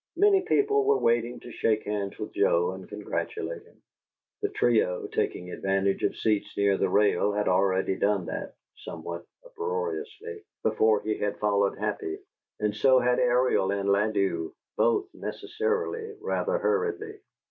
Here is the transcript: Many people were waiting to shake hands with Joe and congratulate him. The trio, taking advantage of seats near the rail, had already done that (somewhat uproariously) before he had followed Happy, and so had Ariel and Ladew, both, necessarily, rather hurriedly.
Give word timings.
Many 0.17 0.41
people 0.41 0.83
were 0.85 0.97
waiting 0.97 1.39
to 1.41 1.51
shake 1.51 1.83
hands 1.83 2.17
with 2.17 2.33
Joe 2.33 2.71
and 2.71 2.89
congratulate 2.89 3.61
him. 3.63 3.79
The 4.41 4.49
trio, 4.49 5.05
taking 5.05 5.51
advantage 5.51 6.03
of 6.03 6.15
seats 6.17 6.57
near 6.57 6.75
the 6.75 6.89
rail, 6.89 7.33
had 7.33 7.47
already 7.47 7.97
done 7.97 8.25
that 8.25 8.55
(somewhat 8.77 9.27
uproariously) 9.45 10.43
before 10.63 11.01
he 11.01 11.19
had 11.19 11.37
followed 11.37 11.77
Happy, 11.77 12.17
and 12.59 12.75
so 12.75 12.97
had 12.97 13.19
Ariel 13.19 13.69
and 13.69 13.87
Ladew, 13.89 14.53
both, 14.75 15.07
necessarily, 15.13 16.15
rather 16.19 16.57
hurriedly. 16.57 17.19